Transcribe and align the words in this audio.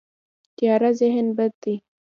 تیاره 0.57 0.91
ذهن 0.99 1.27
بد 1.37 1.53
دی. 1.63 1.75